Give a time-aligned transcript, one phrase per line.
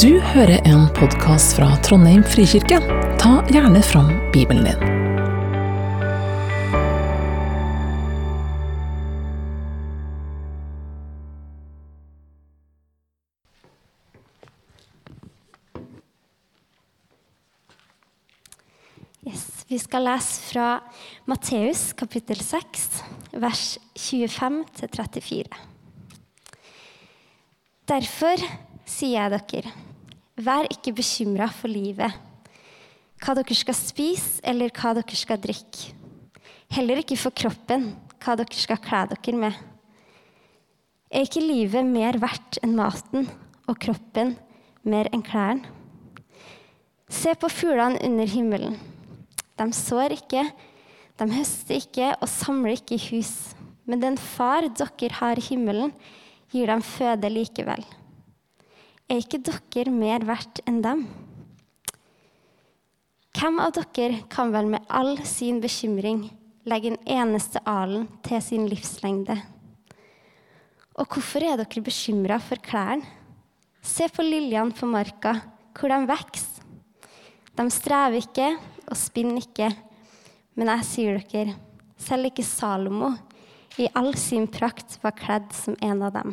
[0.00, 2.78] Du hører en podkast fra Trondheim frikirke.
[3.20, 4.80] Ta gjerne fram Bibelen din.
[19.28, 20.72] Yes, vi skal lese fra
[21.28, 22.88] Matteus kapittel 6,
[23.44, 23.76] vers
[24.08, 25.62] 25-34.
[27.92, 28.48] Derfor
[28.92, 29.72] sier jeg dere,
[30.36, 32.12] vær ikke bekymra for livet,
[33.22, 35.92] hva dere skal spise eller hva dere skal drikke.
[36.72, 37.92] Heller ikke for kroppen,
[38.22, 39.60] hva dere skal kle dere med.
[41.12, 43.28] Er ikke livet mer verdt enn maten,
[43.68, 44.34] og kroppen
[44.88, 45.68] mer enn klærne?
[47.12, 48.78] Se på fuglene under himmelen.
[49.60, 50.46] De sår ikke,
[51.20, 53.52] de høster ikke og samler ikke i hus.
[53.84, 55.92] Men den far dere har i himmelen,
[56.52, 57.84] gir dem føde likevel.
[59.12, 61.02] Er ikke dere mer verdt enn dem?
[63.36, 66.22] Hvem av dere kan vel med all sin bekymring
[66.64, 69.34] legge en eneste alen til sin livslengde?
[70.96, 73.04] Og hvorfor er dere bekymra for klærne?
[73.84, 75.34] Se på liljene på marka,
[75.76, 76.62] hvor de vokser.
[77.52, 78.46] De strever ikke
[78.86, 79.68] og spinner ikke,
[80.56, 81.58] men jeg sier dere,
[82.00, 83.12] selv ikke Salomo
[83.76, 86.32] i all sin prakt var kledd som en av dem.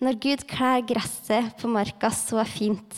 [0.00, 2.94] Når Gud kler gresset på marka så fint,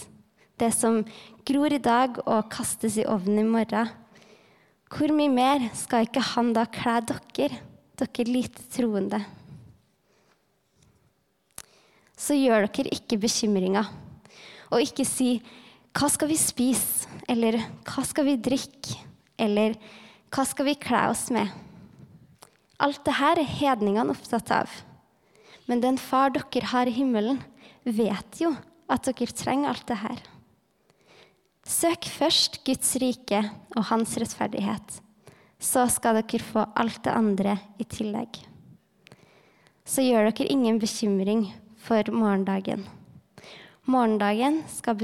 [0.55, 1.01] det som
[1.43, 3.89] gror i dag og kastes i ovnen i morgen,
[4.93, 7.59] hvor mye mer skal ikke han da kle dere,
[7.99, 9.19] dere lite troende?
[12.15, 13.91] Så gjør dere ikke bekymringer,
[14.71, 15.43] og ikke si
[15.93, 19.03] 'Hva skal vi spise?' eller 'Hva skal vi drikke?'
[19.39, 19.75] eller
[20.31, 21.51] 'Hva skal vi kle oss med?'
[22.79, 24.71] Alt dette er hedningene opptatt av.
[25.71, 27.41] Men den far dere har i himmelen,
[27.85, 28.53] vet jo
[28.91, 30.23] at dere trenger alt det her.
[31.63, 33.43] Søk først Guds rike
[33.77, 34.99] og hans rettferdighet.
[35.63, 38.41] Så skal dere få alt det andre i tillegg.
[39.87, 41.47] Så gjør dere ingen bekymring
[41.79, 42.83] for morgendagen.
[43.87, 44.99] Morgendagen skal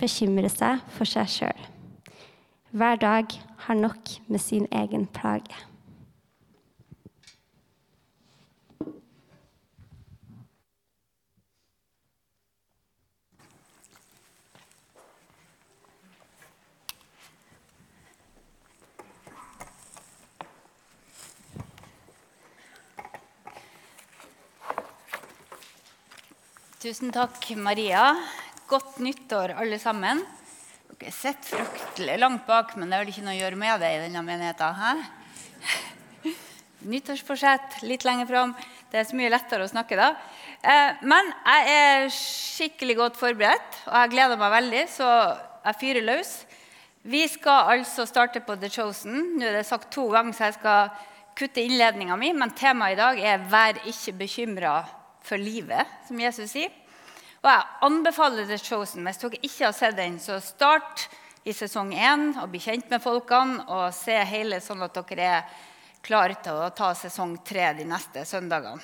[0.00, 1.64] bekymre seg for seg sjøl.
[2.76, 3.32] Hver dag
[3.64, 5.56] har nok med sin egen plage.
[26.76, 28.10] Tusen takk, Maria.
[28.68, 30.18] Godt nyttår, alle sammen.
[31.00, 33.92] Dere sitter fryktelig langt bak, men det er vel ikke noe å gjøre med det
[33.94, 34.76] i denne menigheten?
[34.76, 36.34] Hæ?
[36.92, 38.52] Nyttårsforsett litt lenger fram.
[38.92, 40.10] Det er så mye lettere å snakke da.
[40.60, 45.08] Eh, men jeg er skikkelig godt forberedt, og jeg gleder meg veldig, så
[45.70, 46.34] jeg fyrer løs.
[47.08, 49.38] Vi skal altså starte på The Chosen.
[49.40, 50.92] Nå er det sagt to ganger, så jeg skal
[51.40, 54.76] kutte innledninga mi, men temaet i dag er 'Vær ikke bekymra
[55.26, 56.72] for livet', som Jesus sier.
[57.42, 59.04] Og jeg anbefaler The Chosen.
[59.06, 61.08] Hvis dere ikke har sett den, så start
[61.46, 65.44] i sesong én og bli kjent med folkene og se hele, sånn at dere er
[66.06, 68.82] klare til å ta sesong tre de neste søndagene.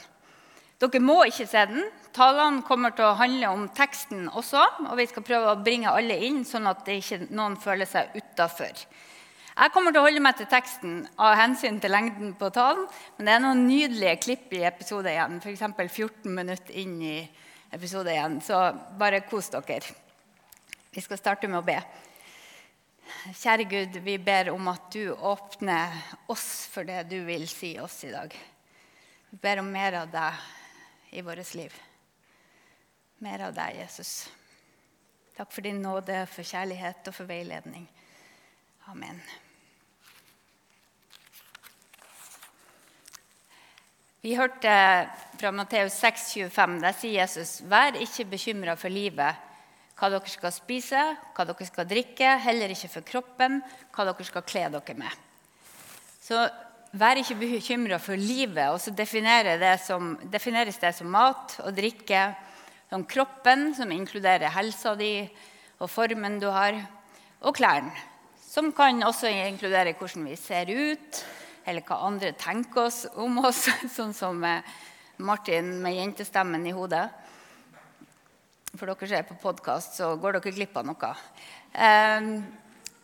[0.82, 1.84] Dere må ikke se den.
[2.14, 4.62] Talene kommer til å handle om teksten også.
[4.88, 8.82] Og vi skal prøve å bringe alle inn, sånn at ikke noen føler seg utafor.
[9.52, 12.86] Jeg kommer til å holde meg til teksten av hensyn til lengden på talen.
[13.16, 15.66] Men det er noen nydelige klipp i episode 1, f.eks.
[15.92, 17.18] 14 minutter inn i
[17.72, 18.38] episode 1.
[18.46, 18.62] Så
[19.00, 19.82] bare kos dere.
[20.92, 21.76] Vi skal starte med å be.
[23.36, 26.00] Kjære Gud, vi ber om at du åpner
[26.32, 28.32] oss for det du vil si oss i dag.
[29.30, 31.76] Vi ber om mer av deg i vårt liv.
[33.22, 34.16] Mer av deg, Jesus.
[35.36, 37.86] Takk for din nåde, for kjærlighet og for veiledning.
[38.90, 39.22] Amen.
[44.22, 44.72] Vi hørte
[45.34, 49.34] fra Matteus 6, 25, Der sier Jesus.: Vær ikke bekymra for livet,
[49.98, 51.00] hva dere skal spise,
[51.34, 53.58] hva dere skal drikke, heller ikke for kroppen,
[53.90, 55.10] hva dere skal kle dere med.
[56.22, 56.38] Så
[56.94, 58.70] vær ikke bekymra for livet.
[58.70, 62.22] Og så defineres det som mat og drikke,
[62.94, 65.16] som kroppen, som inkluderer helsa di
[65.82, 66.78] og formen du har,
[67.42, 67.90] og klærne,
[68.38, 71.24] som kan også inkludere hvordan vi ser ut
[71.66, 73.66] eller hva andre tenker oss om oss,
[73.96, 74.42] sånn som
[75.22, 77.06] Martin med jentestemmen i hodet.
[78.72, 81.12] For dere som er på podkast, så går dere glipp av noe.
[81.76, 82.28] Eh,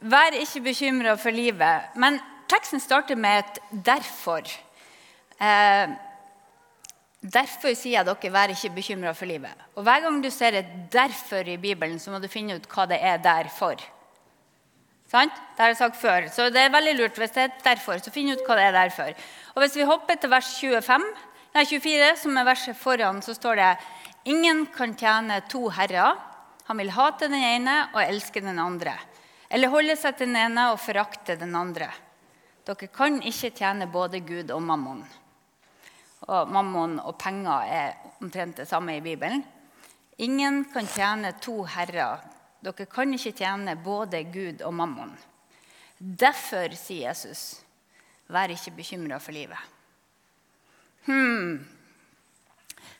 [0.00, 1.92] vær ikke bekymra for livet.
[2.00, 2.16] Men
[2.48, 4.58] teksten starter med et 'derfor'.
[5.40, 5.88] Eh,
[7.18, 9.50] Derfor sier jeg dere, vær ikke bekymra for livet.
[9.74, 12.86] Og Hver gang du ser et 'derfor' i Bibelen, så må du finne ut hva
[12.86, 13.74] det er der for.
[15.08, 15.32] Sant?
[15.56, 16.26] Det har jeg sagt før.
[16.28, 18.76] Så det er veldig lurt hvis det er derfor, så finn ut hva det er
[18.76, 19.14] derfor.
[19.54, 21.06] Og Hvis vi hopper til vers 25,
[21.54, 23.70] nei, 24, som er verset foran, så står det
[24.28, 26.18] Ingen kan tjene to herrer.
[26.68, 28.92] Han vil hate den ene og elske den andre.
[29.48, 31.88] Eller holde seg til den ene og forakte den andre.
[32.68, 35.00] Dere kan ikke tjene både Gud og mammon.
[36.28, 39.40] Og mammon og penger er omtrent det samme i Bibelen.
[40.20, 42.20] Ingen kan tjene to herrer.
[42.64, 45.12] Dere kan ikke tjene både Gud og mammon.
[45.98, 47.60] Derfor, sier Jesus,
[48.30, 49.58] vær ikke bekymra for livet.
[51.06, 51.64] Hmm.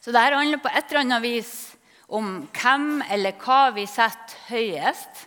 [0.00, 1.52] Så dette handler på et eller annet vis
[2.08, 5.26] om hvem eller hva vi setter høyest.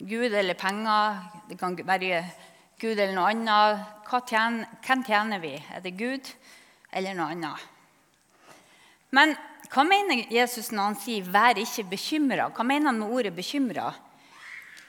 [0.00, 1.20] Gud eller penger.
[1.48, 2.24] Det kan være
[2.80, 3.84] Gud eller noe annet.
[4.28, 5.54] Tjener, hvem tjener vi?
[5.74, 6.32] Er det Gud
[6.92, 7.70] eller noe annet?
[9.14, 9.36] Men
[9.70, 12.50] hva mener Jesus når han sier 'vær ikke bekymra'?
[12.54, 13.94] Hva mener han med ordet 'bekymra'?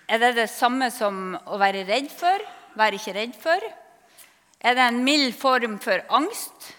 [0.09, 2.41] Er det det samme som å være redd for?
[2.77, 3.61] Vær ikke redd for?
[4.61, 6.73] Er det en mild form for angst?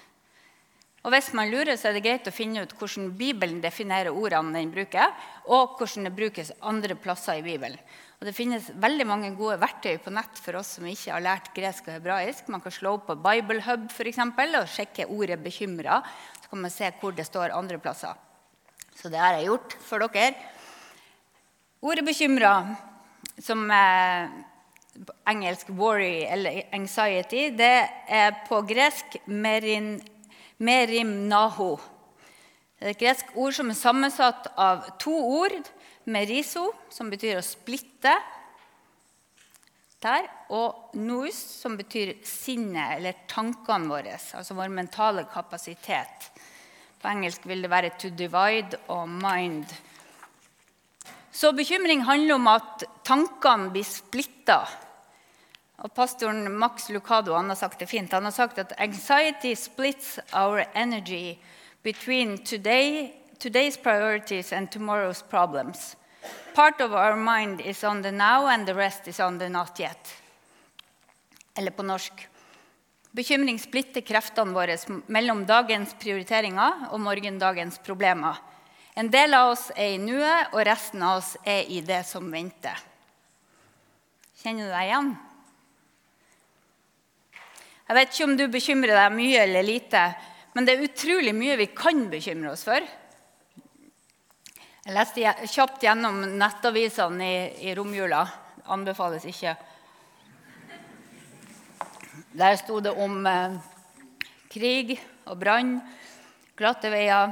[1.07, 4.59] Og Hvis man lurer, så er det greit å finne ut hvordan Bibelen definerer ordene
[4.59, 5.13] den bruker,
[5.47, 7.79] og hvordan det brukes andre plasser i Bibelen.
[8.19, 11.53] Og Det finnes veldig mange gode verktøy på nett for oss som ikke har lært
[11.55, 12.49] gresk og hebraisk.
[12.51, 16.03] Man kan slå opp på Biblehub for eksempel, og sjekke ordet 'bekymra'.
[16.47, 18.15] Så kan man se hvor det står andre plasser.
[18.95, 20.35] Så det har jeg gjort for dere.
[21.83, 22.77] Ordet 'bekymra',
[23.43, 23.67] som
[25.07, 30.01] på engelsk 'worry' eller 'anxiety', det er på gresk merin,
[30.59, 31.81] 'merimnaho'.
[32.79, 35.13] Det er et gresk ord som er sammensatt av to
[35.43, 35.71] ord.
[36.07, 38.15] Meriso, som betyr å splitte,
[40.01, 46.31] der, og nous, som betyr sinnet eller tankene våre, altså vår mentale kapasitet.
[47.03, 49.75] På engelsk vil det være 'to divide' og 'mind'.
[51.33, 54.67] Så bekymring handler om at tankene blir splitta.
[55.79, 58.13] Og pastoren Max Lucado han har sagt det fint.
[58.13, 61.39] Han har sagt at 'anxiety splits our energy
[61.83, 65.95] between today, today's priorities and tomorrow's problems'.
[66.55, 69.81] Part of our mind is on the now, and the rest is on the not
[69.81, 70.23] yet.
[71.57, 72.29] Eller på norsk
[73.17, 74.77] Bekymring splitter kreftene våre
[75.09, 78.37] mellom dagens prioriteringer og morgendagens problemer.
[78.97, 82.29] En del av oss er i nuet, og resten av oss er i det som
[82.33, 82.77] venter.
[84.43, 85.11] Kjenner du deg igjen?
[87.87, 90.03] Jeg vet ikke om du bekymrer deg mye eller lite,
[90.53, 92.85] men det er utrolig mye vi kan bekymre oss for.
[94.87, 97.41] Jeg leste kjapt gjennom nettavisene i,
[97.71, 98.27] i romjula.
[98.77, 99.57] Anbefales ikke.
[102.37, 103.55] Der sto det om eh,
[104.53, 104.91] krig
[105.25, 105.79] og brann,
[106.59, 107.31] glatte veier,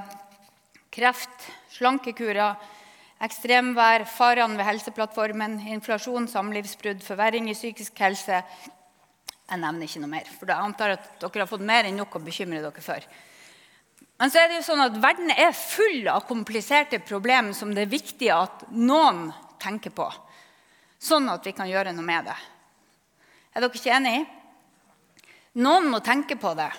[0.95, 2.55] kreft, slankekurer,
[3.25, 8.39] ekstremvær, farene ved Helseplattformen, inflasjon, samlivsbrudd, forverring i psykisk helse.
[9.45, 12.17] Jeg nevner ikke noe mer, for jeg antar at dere har fått mer enn nok
[12.17, 13.05] å bekymre dere for.
[14.23, 17.85] Men så er det jo sånn at verden er full av kompliserte problemer som det
[17.85, 19.27] er viktig at noen
[19.61, 20.09] tenker på,
[20.97, 22.39] sånn at vi kan gjøre noe med det.
[23.53, 24.25] Er dere ikke enig?
[25.55, 26.71] Noen må tenke på det.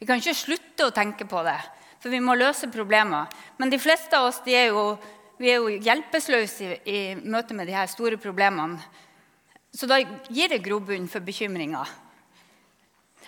[0.00, 1.58] Vi kan ikke slutte å tenke på det,
[2.00, 3.28] for vi må løse problemer.
[3.60, 4.94] Men de fleste av oss er jo,
[5.40, 8.80] er jo hjelpeløse i, i møte med de her store problemene.
[9.74, 11.88] Så da gir det grobunn for bekymringer.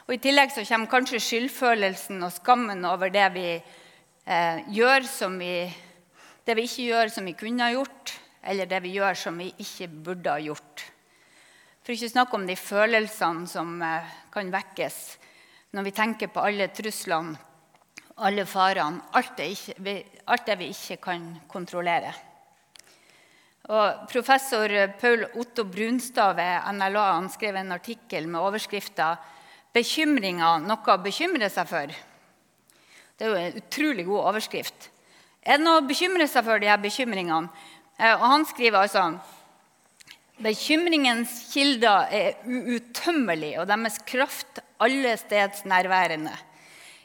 [0.07, 5.35] Og I tillegg så kommer kanskje skyldfølelsen og skammen over det vi eh, gjør som
[5.40, 5.66] vi,
[6.47, 8.14] det vi ikke gjør som vi kunne ha gjort,
[8.47, 10.87] eller det vi gjør som vi ikke burde ha gjort.
[11.87, 14.97] For ikke snakke om de følelsene som eh, kan vekkes
[15.78, 17.37] når vi tenker på alle truslene,
[18.26, 19.95] alle farene, alt det, ikke,
[20.26, 22.11] alt det vi ikke kan kontrollere.
[23.71, 29.12] Og professor Paul Otto Brunstad ved NLA skrev en artikkel med overskrifta
[29.76, 31.95] bekymringer noe å bekymre seg for?
[33.14, 34.90] Det er jo en utrolig god overskrift.
[35.38, 37.47] Er det noe å bekymre seg for, de her bekymringene?
[37.95, 39.07] Eh, og han skriver altså
[40.37, 46.35] Bekymringens kilder er uuttømmelige, og deres kraft allesteds nærværende.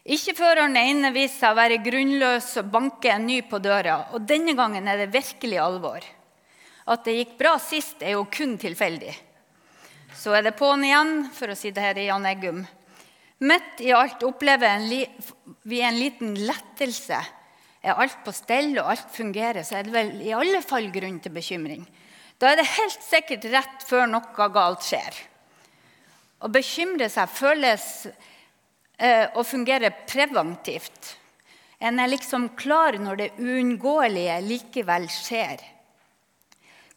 [0.04, 4.10] Ikke før den ene viser seg å være grunnløs og banke en ny på døra.
[4.12, 6.04] Og denne gangen er det virkelig alvor.
[6.92, 9.14] At det gikk bra sist, er jo kun tilfeldig.
[10.18, 12.66] Så er det på'n igjen, for å si det her i Jan Eggum.
[13.48, 14.84] Midt i alt opplever
[15.64, 17.22] vi en liten lettelse.
[17.82, 21.22] Er alt på stell og alt fungerer, så er det vel i alle fall grunn
[21.24, 21.88] til bekymring.
[22.42, 25.18] Da er det helt sikkert rett før noe galt skjer.
[26.42, 27.84] Å bekymre seg føles
[28.98, 31.18] eh, og fungerer preventivt.
[31.78, 35.62] En er liksom klar når det uunngåelige likevel skjer.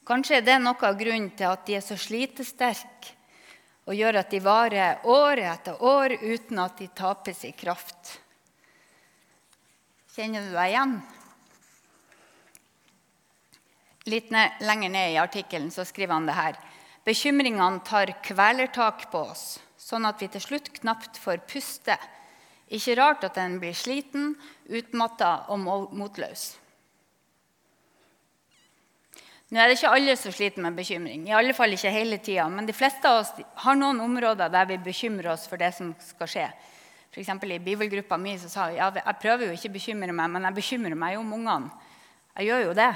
[0.08, 3.12] Kanskje er det noe av grunnen til at de er så slitesterke
[3.84, 8.14] og gjør at de varer år etter år uten at de tapes i kraft.
[10.16, 10.96] Kjenner du deg igjen?
[14.04, 16.58] Litt ned, lenger ned i artikkelen skriver han det her.
[17.04, 21.96] Bekymringene tar kvelertak på oss, sånn at vi til slutt knapt får puste.
[22.68, 24.34] Ikke rart at en blir sliten,
[24.68, 25.64] utmatta og
[25.96, 26.54] motløs.
[29.52, 32.46] Nå er det ikke alle som sliter med bekymring, i alle fall ikke hele tida.
[32.50, 33.32] Men de fleste av oss
[33.64, 36.46] har noen områder der vi bekymrer oss for det som skal skje.
[37.14, 40.32] For I bibelgruppa mi så sa vi ja, jeg prøver jo ikke å bekymre meg,
[40.32, 41.70] men jeg bekymrer meg om ungene.
[42.34, 42.90] Jeg gjør jo det.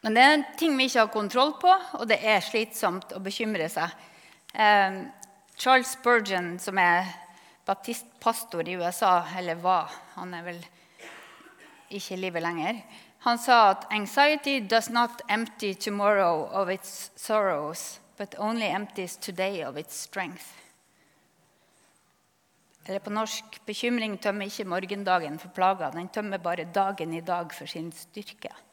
[0.00, 3.22] Men det er en ting vi ikke har kontroll på, og det er slitsomt å
[3.22, 3.94] bekymre seg.
[4.54, 5.00] Eh,
[5.58, 7.08] Charles Spurgeon, som er
[7.66, 10.60] baptistpastor i USA, eller var Han er vel
[11.90, 12.82] ikke i livet lenger.
[13.26, 19.62] Han sa at 'anxiety does not empty tomorrow of its sorrows, but only empties today
[19.64, 20.54] of its strength'.
[22.86, 27.52] Eller på norsk 'bekymring tømmer ikke morgendagen for plager', den tømmer bare dagen i dag
[27.52, 28.67] for sin styrke'.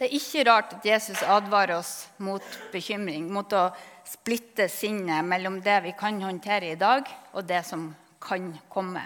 [0.00, 3.66] Det er ikke rart at Jesus advarer oss mot bekymring, mot å
[4.08, 7.04] splitte sinnet mellom det vi kan håndtere i dag,
[7.36, 7.82] og det som
[8.16, 9.02] kan komme.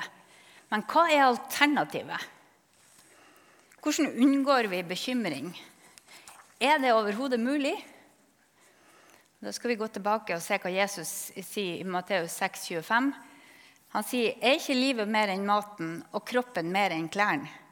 [0.70, 2.28] Men hva er alternativet?
[3.82, 5.50] Hvordan unngår vi bekymring?
[6.62, 7.74] Er det overhodet mulig?
[9.42, 13.10] Da skal vi gå tilbake og se hva Jesus sier i Matteus 6, 25.
[13.98, 17.63] Han sier, 'Er ikke livet mer enn maten og kroppen mer enn klærne?'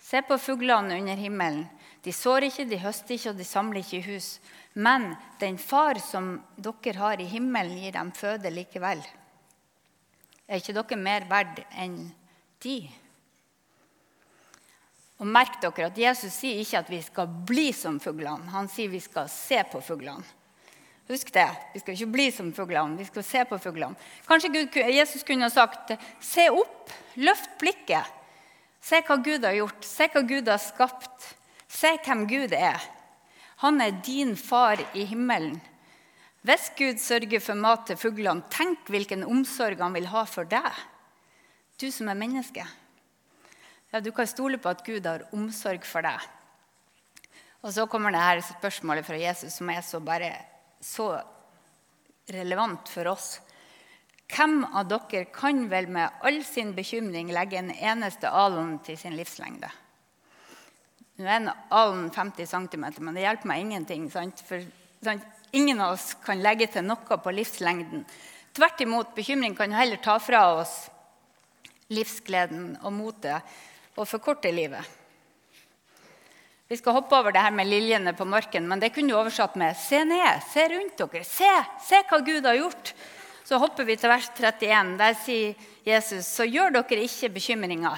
[0.00, 1.66] Se på fuglene under himmelen.
[2.02, 4.28] De sår ikke, de høster ikke, og de samler ikke i hus.
[4.78, 9.02] Men den far som dere har i himmelen, gir dem føde likevel.
[10.48, 11.98] Er ikke dere mer verdt enn
[12.64, 12.78] de?
[15.18, 18.52] Og Merk dere at Jesus sier ikke at vi skal bli som fuglene.
[18.54, 20.24] Han sier vi skal se på fuglene.
[21.08, 21.48] Husk det.
[21.72, 23.96] Vi skal ikke bli som fuglene, vi skal se på fuglene.
[24.28, 28.17] Kanskje Jesus kunne sagt, 'Se opp, løft blikket'.
[28.88, 29.84] Se hva Gud har gjort.
[29.84, 31.32] Se hva Gud har skapt.
[31.68, 32.80] Se hvem Gud er.
[33.60, 35.58] Han er din far i himmelen.
[36.46, 40.70] Hvis Gud sørger for mat til fuglene, tenk hvilken omsorg han vil ha for deg.
[41.78, 42.64] Du som er menneske.
[43.92, 46.22] Ja, du kan stole på at Gud har omsorg for deg.
[47.66, 50.30] Og så kommer det her spørsmålet fra Jesus som er så, bare,
[50.80, 51.10] så
[52.30, 53.34] relevant for oss.
[54.28, 59.16] Hvem av dere kan vel med all sin bekymring legge en eneste alen til sin
[59.16, 59.70] livslengde?
[61.18, 64.06] Nå er en alen 50 cm, men det hjelper meg ingenting.
[64.12, 64.44] Sant?
[64.46, 64.62] For
[65.02, 65.24] sant?
[65.50, 68.04] ingen av oss kan legge til noe på livslengden.
[68.54, 70.76] Tvert imot, bekymring kan jo heller ta fra oss
[71.88, 74.84] livsgleden og motet og forkorte livet.
[76.68, 79.56] Vi skal hoppe over det her med liljene på marken, men det kunne du oversatt
[79.56, 81.52] med Se ned, se rundt dere, se,
[81.86, 82.92] se hva Gud har gjort.
[83.48, 84.96] Så hopper vi til vers 31.
[85.00, 87.96] Der sier Jesus, så gjør dere ikke bekymringer.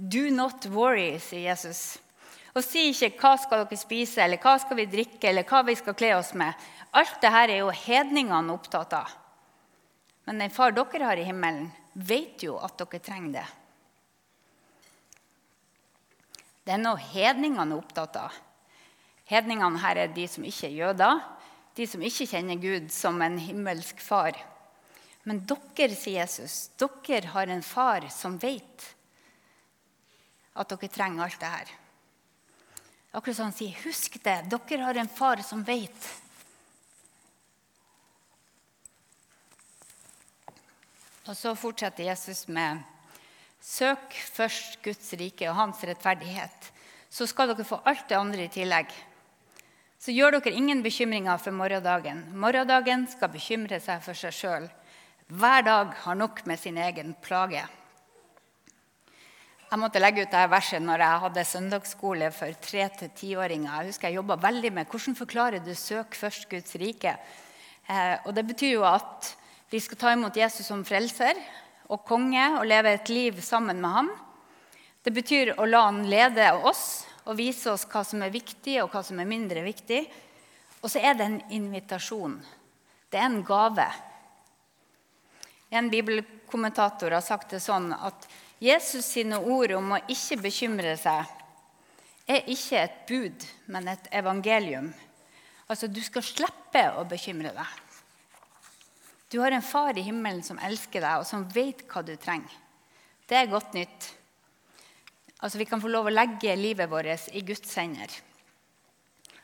[0.00, 1.98] Do not worry, sier Jesus.
[2.56, 5.74] Og si ikke 'hva skal dere spise', eller 'hva skal vi drikke', eller 'hva vi
[5.74, 6.54] skal kle oss med'.
[6.94, 9.10] Alt dette er jo hedningene opptatt av.
[10.26, 13.46] Men den far dere har i himmelen, vet jo at dere trenger det.
[16.64, 18.32] Det er noe hedningene er opptatt av.
[19.26, 21.20] Hedningene her er de som ikke er jøder,
[21.74, 24.32] de som ikke kjenner Gud som en himmelsk far.
[25.28, 28.86] Men dere, sier Jesus, dere har en far som vet
[30.54, 31.74] at dere trenger alt det her.
[33.12, 36.08] Akkurat som han sier, 'Husk det, dere har en far som vet'.
[41.28, 42.82] Og så fortsetter Jesus med
[43.60, 46.70] Søk først Guds rike og hans rettferdighet,
[47.10, 48.88] så skal dere få alt det andre i tillegg.
[50.00, 52.24] Så gjør dere ingen bekymringer for morgendagen.
[52.32, 54.70] Morgendagen skal bekymre seg for seg sjøl.
[55.30, 57.60] Hver dag har nok med sin egen plage.
[59.70, 63.76] Jeg måtte legge ut dette verset når jeg hadde søndagsskole for tre til tiåringer.
[63.76, 67.14] Jeg husker jeg jobba veldig med hvordan forklarer du 'søk først Guds rike'.
[67.88, 69.36] Eh, og Det betyr jo at
[69.70, 71.34] vi skal ta imot Jesus som frelser
[71.88, 74.10] og konge og leve et liv sammen med ham.
[75.04, 78.90] Det betyr å la han lede oss og vise oss hva som er viktig og
[78.90, 80.10] hva som er mindre viktig.
[80.82, 82.42] Og så er det en invitasjon.
[83.12, 84.09] Det er en gave.
[85.70, 88.26] En bibelkommentator har sagt det sånn at
[88.60, 91.36] Jesus sine ord om å ikke bekymre seg
[92.30, 94.90] er ikke et bud, men et evangelium.
[95.70, 97.78] Altså, du skal slippe å bekymre deg.
[99.30, 102.52] Du har en far i himmelen som elsker deg, og som vet hva du trenger.
[103.30, 104.08] Det er godt nytt.
[105.40, 108.10] Altså, Vi kan få lov å legge livet vårt i Guds hender.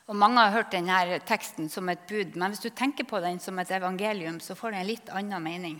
[0.07, 3.39] Og Mange har hørt denne teksten som et bud, men hvis du tenker på den
[3.39, 5.79] som et evangelium, så får den en litt annen mening.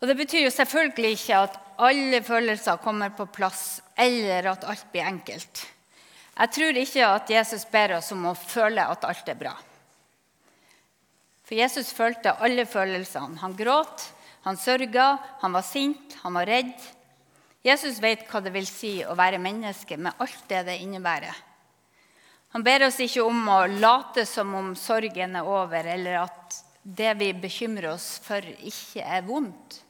[0.00, 4.84] Og Det betyr jo selvfølgelig ikke at alle følelser kommer på plass, eller at alt
[4.92, 5.62] blir enkelt.
[6.36, 9.54] Jeg tror ikke at Jesus ber oss om å føle at alt er bra.
[11.46, 13.38] For Jesus følte alle følelsene.
[13.40, 14.04] Han gråt,
[14.44, 16.74] han sørga, han var sint, han var redd.
[17.64, 21.34] Jesus vet hva det vil si å være menneske med alt det det innebærer.
[22.54, 27.16] Han ber oss ikke om å late som om sorgen er over, eller at det
[27.18, 29.80] vi bekymrer oss for, ikke er vondt.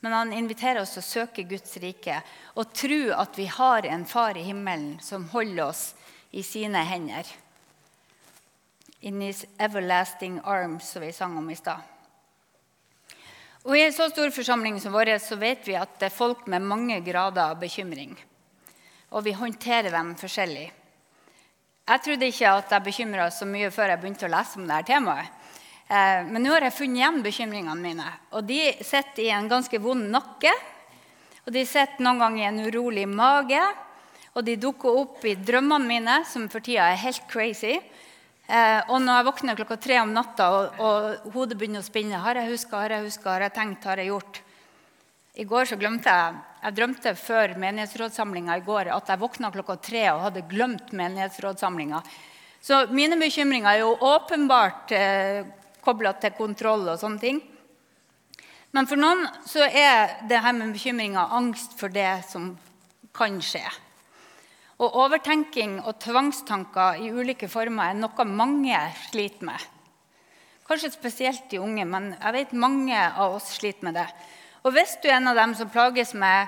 [0.00, 2.22] Men han inviterer oss til å søke Guds rike
[2.56, 5.82] og tro at vi har en far i himmelen som holder oss
[6.30, 7.28] i sine hender.
[9.00, 11.80] In his everlasting arms, som vi sang om i stad.
[13.64, 16.46] Og I en så stor forsamling som vår så vet vi at det er folk
[16.48, 18.14] med mange grader av bekymring.
[19.12, 20.70] Og vi håndterer dem forskjellig.
[21.90, 24.92] Jeg trodde ikke at jeg bekymra så mye før jeg begynte å lese om dette
[24.92, 25.39] temaet.
[25.90, 28.10] Eh, men nå har jeg funnet igjen bekymringene mine.
[28.38, 30.52] Og de sitter i en ganske vond nakke.
[31.46, 33.62] Og de sitter noen ganger i en urolig mage.
[34.38, 37.80] Og de dukker opp i drømmene mine, som for tida er helt crazy.
[38.46, 42.18] Eh, og når jeg våkner klokka tre om natta og, og hodet begynner å spinne
[42.18, 44.40] Har jeg huska, har jeg huska, har jeg tenkt, har jeg gjort?
[45.38, 49.76] I går så glemte jeg Jeg drømte før menighetsrådssamlinga i går at jeg våkna klokka
[49.78, 52.02] tre og hadde glemt menighetsrådssamlinga.
[52.60, 55.46] Så mine bekymringer er jo åpenbart eh,
[55.84, 57.40] kobla til kontroll og sånne ting.
[58.70, 62.52] Men for noen så er det her med bekymringer angst for det som
[63.16, 63.64] kan skje.
[64.80, 68.78] Og overtenking og tvangstanker i ulike former er noe mange
[69.10, 69.68] sliter med.
[70.70, 74.06] Kanskje spesielt de unge, men jeg vet mange av oss sliter med det.
[74.62, 76.46] Og hvis du er en av dem som plages med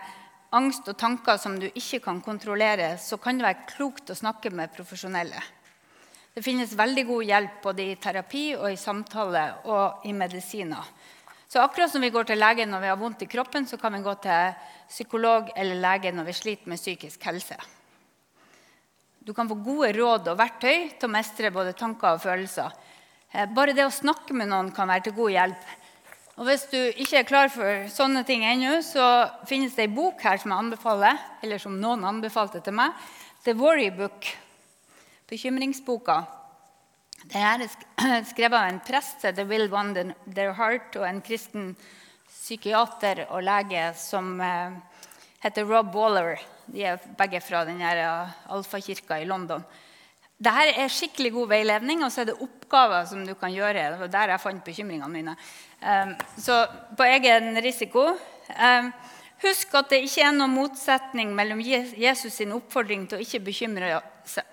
[0.54, 4.52] angst og tanker som du ikke kan kontrollere, så kan det være klokt å snakke
[4.54, 5.42] med profesjonelle.
[6.32, 10.86] Det finnes veldig god hjelp både i terapi og i samtale og i medisiner.
[11.44, 13.92] Så akkurat som vi går til lege når vi har vondt i kroppen, så kan
[13.92, 14.54] vi gå til
[14.88, 17.58] psykolog eller lege når vi sliter med psykisk helse.
[19.20, 22.72] Du kan få gode råd og verktøy til å mestre både tanker og følelser.
[23.30, 25.68] Eh, bare det å snakke med noen kan være til god hjelp.
[26.40, 30.24] Og Hvis du ikke er klar for sånne ting ennå, så finnes det ei bok
[30.24, 32.96] her som jeg anbefaler, eller som noen anbefalte til meg.
[33.44, 34.32] The Worry Book
[35.32, 36.22] bekymringsboka.
[37.24, 37.66] Det er
[38.32, 41.72] skrevet av en prest, The Will One Their Heart, og en kristen
[42.32, 44.74] psykiater og lege som eh,
[45.44, 46.40] heter Rob Waller.
[46.66, 49.64] De er begge fra den eh, alfakirka i London.
[50.42, 53.92] Dette er skikkelig god veiledning, og så er det oppgaver som du kan gjøre.
[53.92, 55.36] Det var der jeg fant bekymringene mine.
[55.78, 56.64] Um, så
[56.98, 58.08] på egen risiko.
[59.42, 63.92] Husk at det ikke er noen motsetning mellom Jesus' sin oppfordring til å ikke bekymre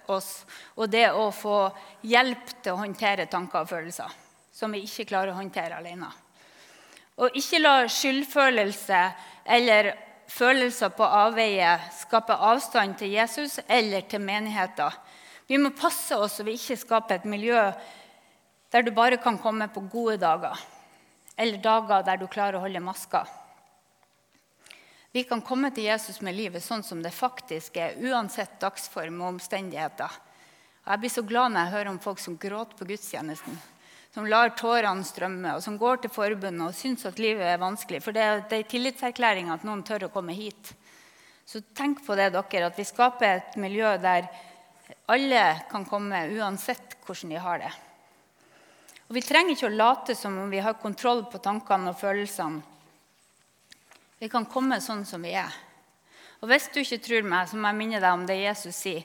[0.09, 0.31] oss
[0.75, 1.59] og det å få
[2.07, 4.17] hjelp til å håndtere tanker og følelser
[4.59, 6.09] som vi ikke klarer å håndtere alene.
[7.19, 8.99] Og ikke la skyldfølelse
[9.55, 9.93] eller
[10.29, 14.93] følelser på avveie skape avstand til Jesus eller til menigheter.
[15.49, 17.59] Vi må passe oss så vi ikke skaper et miljø
[18.69, 20.53] der du bare kan komme på gode dager,
[21.35, 23.23] eller dager der du klarer å holde maska.
[25.11, 29.31] Vi kan komme til Jesus med livet sånn som det faktisk er, uansett dagsform og
[29.33, 30.19] omstendigheter.
[30.85, 33.57] Og jeg blir så glad når jeg hører om folk som gråter på gudstjenesten.
[34.13, 38.03] Som lar tårene strømme, og som går til forbundet og syns at livet er vanskelig.
[38.05, 40.73] For det er en tillitserklæring at noen tør å komme hit.
[41.45, 44.29] Så tenk på det, dere, at vi skaper et miljø der
[45.09, 47.71] alle kan komme uansett hvordan de har det.
[49.09, 52.77] Og Vi trenger ikke å late som om vi har kontroll på tankene og følelsene
[54.19, 55.53] vi kan komme sånn som vi er.
[56.39, 59.03] Og Hvis du ikke tror meg, så må jeg minne deg om det Jesus sier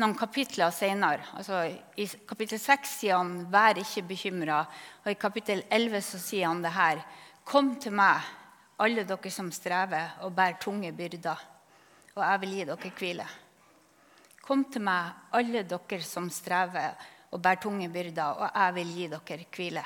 [0.00, 1.22] noen kapitler senere.
[1.38, 1.60] Altså,
[1.96, 4.66] I kapittel 6 sier han 'vær ikke bekymra',
[5.04, 7.04] og i kapittel 11 så sier han det her
[7.44, 8.20] 'Kom til meg,
[8.78, 11.38] alle dere som strever og bærer tunge byrder,
[12.16, 13.28] og jeg vil gi dere hvile'.
[14.42, 16.94] Kom til meg, alle dere som strever
[17.30, 19.84] og bærer tunge byrder, og jeg vil gi dere hvile.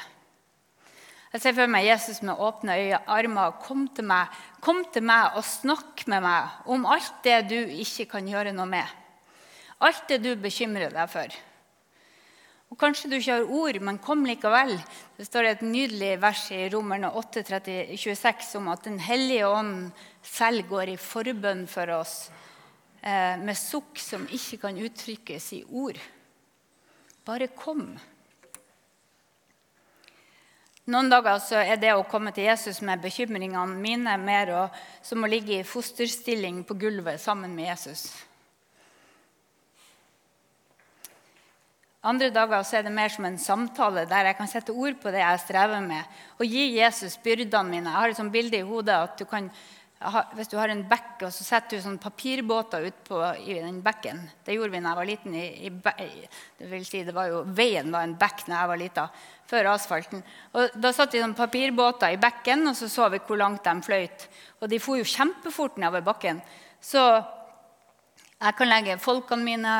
[1.29, 3.59] Jeg ser for meg Jesus med åpne øyne, armer.
[3.61, 4.33] Kom til meg
[4.65, 8.67] Kom til meg og snakk med meg om alt det du ikke kan gjøre noe
[8.67, 8.97] med.
[9.85, 11.37] Alt det du bekymrer deg for.
[12.69, 14.75] Og Kanskje du ikke har ord, men kom likevel.
[15.17, 17.45] Det står et nydelig vers i Romerne 8,
[17.97, 22.17] 26 om at Den hellige ånd selv går i forbønn for oss
[23.01, 25.97] eh, med sukk som ikke kan uttrykkes i ord.
[27.25, 27.93] Bare kom.
[30.89, 35.21] Noen dager så er det å komme til Jesus med bekymringene mine mer og, som
[35.21, 38.07] å ligge i fosterstilling på gulvet sammen med Jesus.
[42.09, 45.13] Andre dager så er det mer som en samtale der jeg kan sette ord på
[45.13, 47.91] det jeg strever med, og gi Jesus byrdene mine.
[47.91, 49.51] Jeg har et sånt bilde i hodet at du kan
[49.99, 53.09] hvis du har en bekk og så setter du sånn papirbåter ut
[53.43, 55.35] i den bekken Det gjorde vi da jeg var liten.
[55.35, 56.29] I, i,
[56.61, 59.09] det vil si, det var jo, veien var en bekk da jeg var lita,
[59.51, 60.23] før asfalten.
[60.55, 63.75] Og Da satt vi sånn papirbåter i bekken, og så så vi hvor langt de
[63.83, 64.29] fløyt.
[64.63, 66.43] Og de for jo kjempefort nedover bakken.
[66.81, 67.03] Så
[68.39, 69.77] jeg kan legge folkene mine,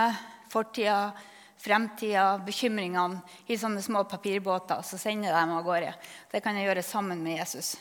[0.51, 1.13] fortida,
[1.63, 5.95] fremtida, bekymringene i sånne små papirbåter, og så sender jeg dem av gårde.
[6.33, 7.77] Det kan jeg gjøre sammen med Jesus.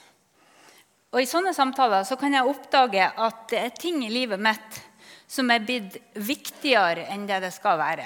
[1.17, 4.75] Og I sånne samtaler så kan jeg oppdage at det er ting i livet mitt
[5.25, 8.05] som er blitt viktigere enn det det skal være.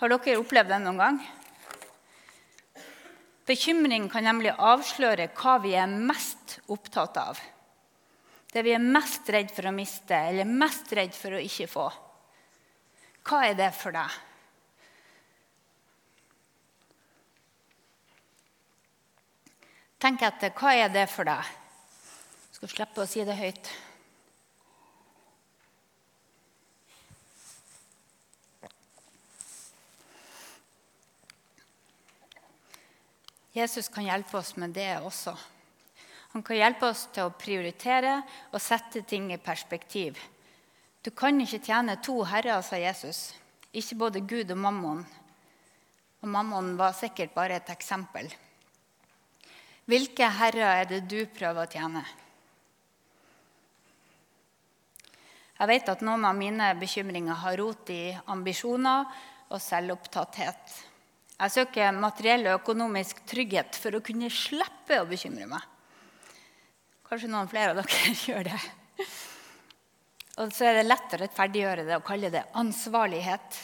[0.00, 1.18] Har dere opplevd det noen gang?
[3.44, 7.44] Bekymring kan nemlig avsløre hva vi er mest opptatt av.
[8.48, 11.86] Det vi er mest redd for å miste eller mest redd for å ikke få.
[13.28, 14.16] Hva er det for deg?
[19.98, 20.54] Tenk etter.
[20.54, 21.57] Hva er det for deg?
[22.58, 23.68] Skal slippe å si det høyt.
[33.54, 35.36] Jesus kan hjelpe oss med det også.
[36.34, 38.18] Han kan hjelpe oss til å prioritere
[38.50, 40.18] og sette ting i perspektiv.
[40.98, 43.36] Du kan ikke tjene to herrer, sa Jesus.
[43.70, 45.06] Ikke både Gud og mammon.
[46.26, 48.26] Og mammon var sikkert bare et eksempel.
[49.86, 52.08] Hvilke herrer er det du prøver å tjene?
[55.58, 59.08] Jeg vet at noen av mine bekymringer har rot i ambisjoner
[59.50, 60.74] og selvopptatthet.
[61.38, 65.64] Jeg søker materiell og økonomisk trygghet for å kunne slippe å bekymre meg.
[67.08, 68.60] Kanskje noen flere av dere gjør det.
[70.38, 73.58] Og så er det lett å rettferdiggjøre det og kalle det ansvarlighet.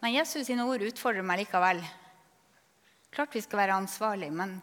[0.00, 1.82] Men Jesus sine ord utfordrer meg likevel.
[3.12, 4.56] Klart vi skal være ansvarlige, men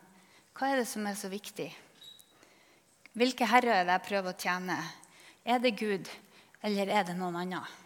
[0.57, 1.69] hva er det som er så viktig?
[3.13, 4.77] Hvilke herrer er det jeg prøver å tjene?
[5.45, 6.09] Er det Gud,
[6.61, 7.77] eller er det noen annen?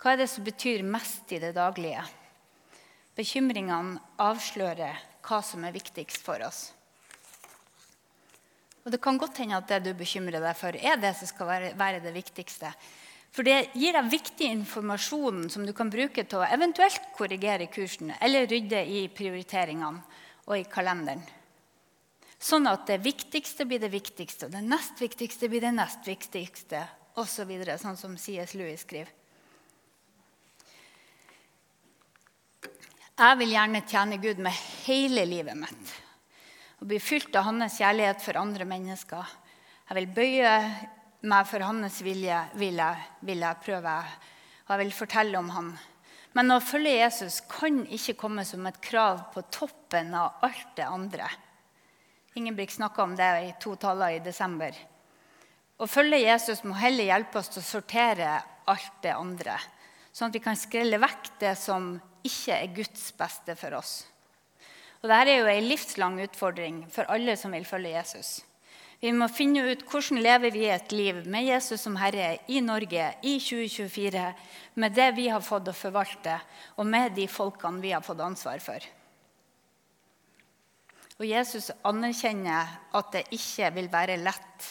[0.00, 2.02] Hva er det som betyr mest i det daglige?
[3.18, 6.70] Bekymringene avslører hva som er viktigst for oss.
[8.80, 11.50] Og Det kan godt hende at det du bekymrer deg for, er det som skal
[11.50, 12.70] være, være det viktigste.
[13.30, 18.14] For det gir deg viktig informasjon som du kan bruke til å eventuelt korrigere kursen
[18.18, 20.00] eller rydde i prioriteringene
[20.48, 21.22] og i kalenderen.
[22.40, 26.86] Sånn at det viktigste blir det viktigste, og det nest viktigste blir det nest viktigste,
[27.20, 27.50] osv.
[27.64, 28.54] Så sånn som C.S.
[28.58, 29.12] Lewis skriver.
[33.20, 34.56] Jeg vil gjerne tjene Gud med
[34.86, 35.90] hele livet mitt
[36.80, 39.32] og bli fylt av hans kjærlighet for andre mennesker.
[39.90, 40.52] Jeg vil bøye
[41.28, 43.96] meg for hans vilje, vil jeg, vil jeg prøve,
[44.64, 45.68] og jeg vil fortelle om han.
[46.38, 50.86] Men å følge Jesus kan ikke komme som et krav på toppen av alt det
[50.88, 51.28] andre.
[52.38, 54.72] Ingebrigt snakka om det i to taler i desember.
[55.80, 58.34] Å følge Jesus må heller hjelpe oss til å sortere
[58.68, 59.56] alt det andre,
[60.12, 61.94] sånn at vi kan skrelle vekk det som
[62.26, 63.94] ikke er Guds beste for oss.
[65.00, 68.32] Og Dette er jo en livslang utfordring for alle som vil følge Jesus.
[69.00, 73.06] Vi må finne ut hvordan lever vi et liv med Jesus som Herre i Norge
[73.24, 74.24] i 2024
[74.82, 76.34] med det vi har fått å forvalte,
[76.76, 78.84] og med de folkene vi har fått ansvar for.
[81.16, 84.68] Og Jesus anerkjenner at det ikke vil være lett.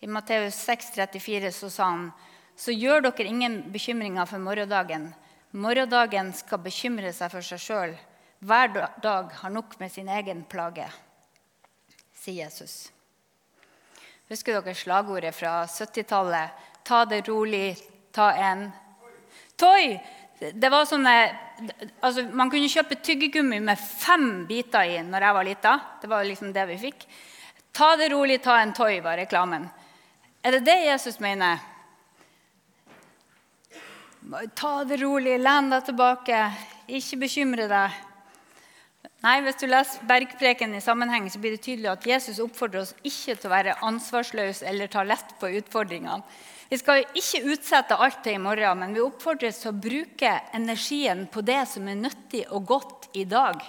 [0.00, 2.08] I Matteus 6,34 så sa han
[2.56, 5.08] så gjør dere ingen bekymringer for morgendagen.
[5.50, 7.94] Morgendagen skal bekymre seg for seg sjøl.
[8.44, 10.86] Hver dag har nok med sin egen plage,
[12.14, 12.92] sier Jesus.
[14.28, 16.62] Husker dere slagordet fra 70-tallet?
[16.84, 17.76] Ta det rolig,
[18.12, 18.68] ta en
[19.56, 19.94] Toy!
[20.34, 21.12] Det var sånne,
[22.02, 25.74] altså Man kunne kjøpe tyggegummi med fem biter i når jeg var lita.
[26.02, 27.06] Det var liksom det vi fikk.
[27.72, 29.68] Ta det rolig, ta en Toy, var reklamen.
[30.44, 31.56] Er det det Jesus mener?
[34.56, 36.40] Ta det rolig, len deg tilbake,
[36.84, 37.94] ikke bekymre deg.
[39.24, 42.92] Nei, Hvis du leser bergpreken i sammenheng, så blir det tydelig at Jesus oppfordrer oss
[43.00, 46.20] ikke til å være ansvarsløse eller ta lett på utfordringene.
[46.68, 51.24] Vi skal ikke utsette alt til i morgen, men vi oppfordres til å bruke energien
[51.32, 53.64] på det som er nyttig og godt i dag.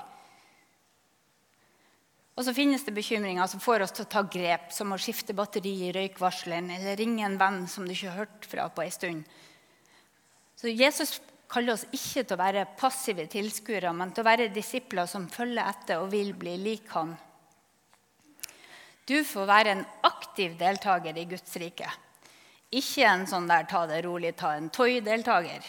[2.36, 5.36] Og så finnes det bekymringer som får oss til å ta grep, som å skifte
[5.36, 8.92] batteri i røykvarsleren eller ringe en venn som du ikke har hørt fra på en
[8.92, 9.38] stund.
[10.60, 11.22] Så Jesus
[11.52, 15.64] kaller oss ikke til å være passive tilskuere, men til å være disipler som følger
[15.64, 17.16] etter og vil bli lik han.
[19.06, 21.88] Du får være en aktiv deltaker i Guds rike.
[22.76, 25.64] Ikke en sånn der ta det rolig, ta en toy-deltaker.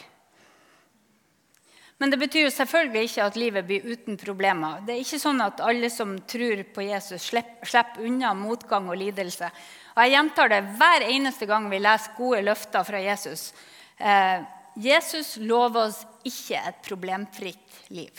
[1.97, 4.83] Men det betyr jo selvfølgelig ikke at livet blir uten problemer.
[4.85, 9.49] Det er ikke sånn at alle som tror på Jesus, slipper unna motgang og lidelse.
[9.95, 13.49] Og Jeg gjentar det hver eneste gang vi leser gode løfter fra Jesus.
[13.97, 14.45] Eh,
[14.77, 18.13] Jesus lover oss ikke et problemfritt liv.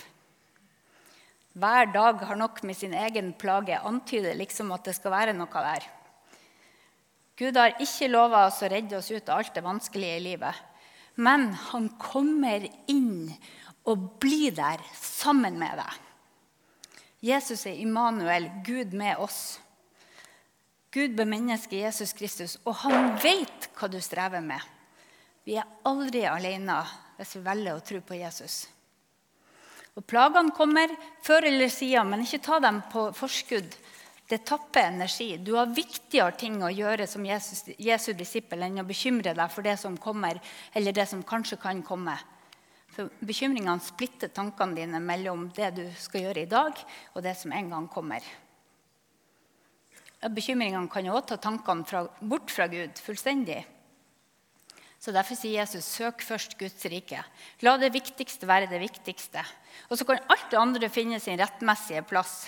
[1.58, 5.50] Hver dag har nok med sin egen plage antyder liksom at det skal være noe
[5.54, 5.86] der.
[7.38, 10.66] Gud har ikke lova oss å redde oss ut av alt det vanskelige i livet.
[11.18, 13.34] Men han kommer inn
[13.88, 16.04] og bli der sammen med deg.
[17.28, 19.58] Jesus er Immanuel, Gud med oss.
[20.94, 24.62] Gud bemennesker Jesus Kristus, og han vet hva du strever med.
[25.48, 26.82] Vi er aldri alene
[27.18, 28.66] hvis vi velger å tro på Jesus.
[29.98, 30.92] Og Plagene kommer
[31.26, 33.78] før eller siden, men ikke ta dem på forskudd.
[34.28, 35.38] Det tapper energi.
[35.40, 39.66] Du har viktigere ting å gjøre som Jesus, Jesu disippel enn å bekymre deg for
[39.66, 40.38] det som kommer,
[40.76, 42.18] eller det som kanskje kan komme.
[42.98, 46.80] For bekymringene splitter tankene dine mellom det du skal gjøre i dag,
[47.14, 48.26] og det som en gang kommer.
[50.34, 53.60] Bekymringene kan også ta tankene fra, bort fra Gud fullstendig.
[54.98, 57.22] Så Derfor sier Jesus søk først Guds rike.
[57.62, 59.46] La det viktigste være det viktigste.
[59.94, 62.48] Og så kan alt det andre finne sin rettmessige plass.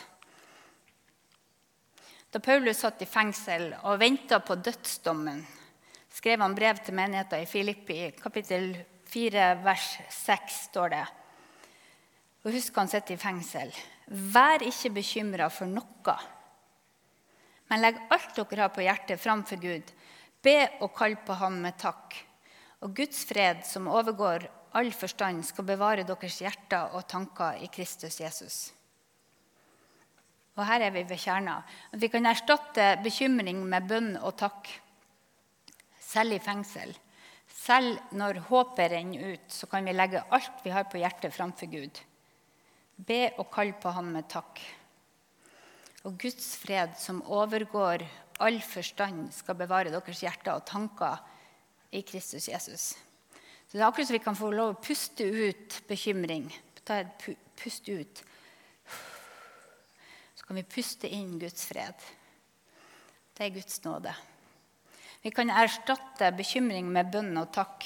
[2.33, 5.45] Da Paulus satt i fengsel og venta på dødsdommen,
[6.09, 8.73] skrev han brev til menigheten i Filippi, kapittel
[9.09, 11.05] 4, vers 6 står det.
[12.45, 13.73] Og husk han sitter i fengsel.
[14.07, 16.15] Vær ikke bekymra for noe,
[17.69, 19.91] men legg alt dere har på hjertet, framfor Gud.
[20.41, 22.15] Be og kall på Ham med takk.
[22.81, 28.19] Og Guds fred, som overgår all forstand, skal bevare deres hjerter og tanker i Kristus
[28.21, 28.57] Jesus.
[30.57, 31.59] Og her er vi ved kjerna.
[31.93, 34.67] Vi kan erstatte bekymring med bønn og takk,
[36.01, 36.95] selv i fengsel.
[37.59, 41.67] Selv når håpet renner ut, så kan vi legge alt vi har på hjertet, framfor
[41.71, 41.99] Gud.
[42.95, 44.61] Be og kall på Han med takk.
[46.07, 48.05] Og Guds fred, som overgår
[48.39, 51.19] all forstand, skal bevare deres hjerter og tanker
[51.91, 52.93] i Kristus Jesus.
[53.67, 56.47] Så Det er akkurat som vi kan få lov å puste ut bekymring.
[56.85, 57.27] Ta et
[57.59, 58.23] pust ut.
[60.35, 62.07] Så kan vi puste inn Guds fred.
[63.35, 64.15] Det er Guds nåde.
[65.19, 67.83] Vi kan erstatte bekymring med bønn og takk.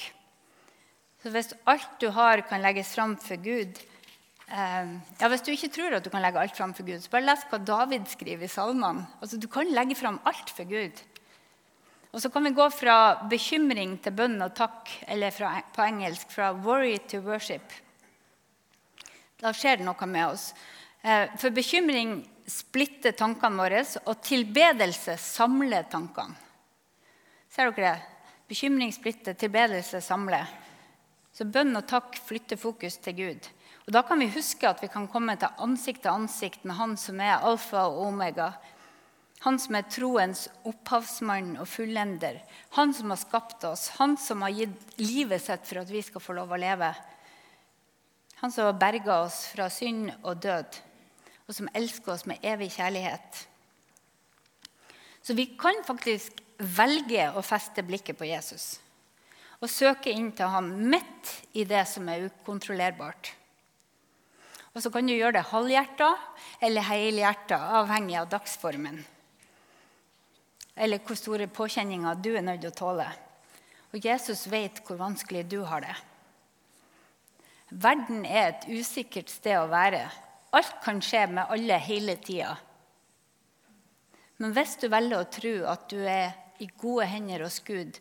[1.22, 5.72] Så hvis alt du har, kan legges fram for Gud eh, ja, Hvis du ikke
[5.72, 8.46] tror at du kan legge alt fram for Gud, så bare les hva David skriver
[8.46, 9.06] i salmene.
[9.18, 11.00] Altså, du kan legge fram alt for Gud.
[12.14, 16.30] Og så kan vi gå fra bekymring til bønn og takk, eller fra, på engelsk
[16.30, 17.72] fra worry to worship.
[19.42, 20.52] Da skjer det noe med oss.
[21.02, 26.43] Eh, for bekymring splitter tankene våre, og tilbedelse samler tankene.
[27.54, 27.98] Ser dere det?
[28.50, 30.48] Bekymring splitter, tilbedelse samler.
[31.30, 33.46] Så bønn og takk flytter fokus til Gud.
[33.86, 36.96] Og Da kan vi huske at vi kan komme til ansikt til ansikt med Han
[36.96, 38.52] som er alfa og omega.
[39.46, 42.42] Han som er troens opphavsmann og fullender.
[42.74, 43.88] Han som har skapt oss.
[44.00, 46.90] Han som har gitt livet sitt for at vi skal få lov å leve.
[48.42, 50.80] Han som har berga oss fra synd og død,
[51.46, 53.44] og som elsker oss med evig kjærlighet.
[55.22, 58.74] Så vi kan faktisk velger å feste blikket på Jesus
[59.64, 63.32] og søke inn til ham midt i det som er ukontrollerbart.
[64.74, 66.10] Og Så kan du gjøre det halvhjerta
[66.60, 68.98] eller helhjerta, avhengig av dagsformen.
[70.74, 73.06] Eller hvor store påkjenninger du er nødt til å tåle.
[73.94, 75.94] Og Jesus vet hvor vanskelig du har det.
[77.70, 80.02] Verden er et usikkert sted å være.
[80.54, 82.56] Alt kan skje med alle hele tida.
[84.42, 87.98] Men hvis du velger å tro at du er i gode hender hos Gud,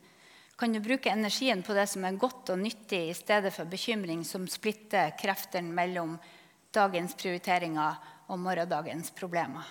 [0.58, 4.22] kan du bruke energien på det som er godt og nyttig, i stedet for bekymring
[4.28, 6.18] som splitter kreftene mellom
[6.74, 7.98] dagens prioriteringer
[8.30, 9.66] og morgendagens problemer.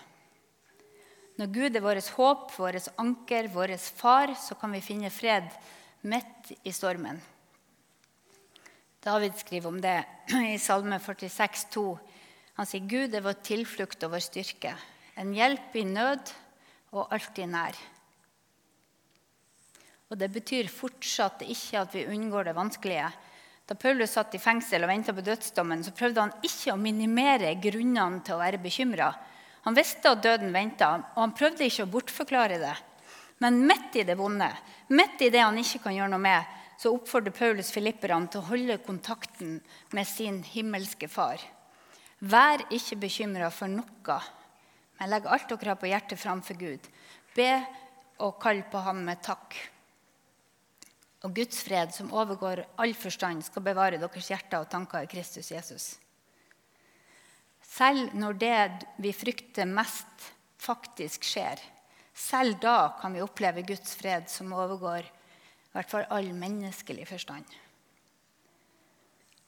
[1.39, 5.49] Når Gud er vårt håp, vårt anker, vår far, så kan vi finne fred
[6.05, 7.23] midt i stormen.
[9.03, 9.97] David skriver om det
[10.53, 11.87] i Salme 46, 46,2.
[12.61, 14.75] Han sier Gud er vår tilflukt og vår styrke,
[15.17, 16.37] en hjelp i nød
[16.93, 17.79] og alltid nær.
[20.13, 23.09] Og Det betyr fortsatt ikke at vi unngår det vanskelige.
[23.65, 27.55] Da Paulus satt i fengsel og venta på dødsdommen, så prøvde han ikke å minimere
[27.63, 29.09] grunnene til å være bekymra.
[29.65, 32.75] Han visste at døden venta, og han prøvde ikke å bortforklare det.
[33.41, 34.51] Men midt i det vonde,
[34.93, 38.49] midt i det han ikke kan gjøre noe med, så oppfordrer Paulus filipperne til å
[38.51, 39.61] holde kontakten
[39.97, 41.41] med sin himmelske far.
[42.21, 44.23] Vær ikke bekymra for noe,
[44.99, 46.91] men legg alt dere har på hjertet framfor Gud.
[47.33, 47.53] Be
[48.23, 49.57] og kall på ham med takk.
[51.23, 55.53] Og Guds fred, som overgår all forstand, skal bevare deres hjerter og tanker i Kristus
[55.55, 55.93] Jesus.
[57.63, 58.63] Selv når det
[59.01, 60.33] vi frykter mest,
[60.63, 61.63] faktisk skjer,
[62.13, 67.47] selv da kan vi oppleve Guds fred som overgår i hvert fall all menneskelig forstand.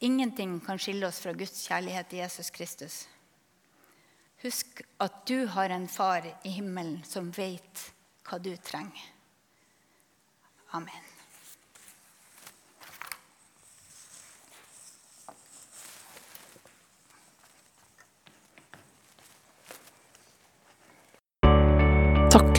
[0.00, 3.04] Ingenting kan skille oss fra Guds kjærlighet i Jesus Kristus.
[4.44, 7.88] Husk at du har en far i himmelen som vet
[8.28, 9.10] hva du trenger.
[10.76, 11.12] Amen.
[22.34, 22.58] Takk